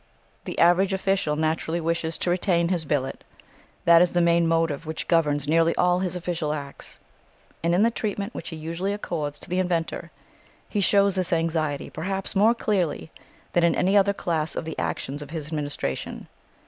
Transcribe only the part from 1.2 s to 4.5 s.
naturally wishes to retain his billet. That is the main